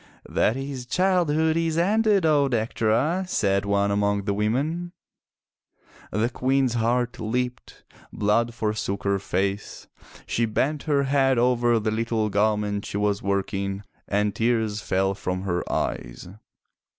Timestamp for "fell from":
14.81-15.43